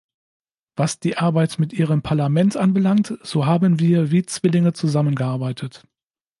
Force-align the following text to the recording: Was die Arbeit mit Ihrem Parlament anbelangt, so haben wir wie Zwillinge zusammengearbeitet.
Was 0.75 0.99
die 0.99 1.17
Arbeit 1.19 1.59
mit 1.59 1.73
Ihrem 1.73 2.01
Parlament 2.01 2.57
anbelangt, 2.57 3.19
so 3.21 3.45
haben 3.45 3.77
wir 3.77 4.09
wie 4.09 4.25
Zwillinge 4.25 4.73
zusammengearbeitet. 4.73 5.85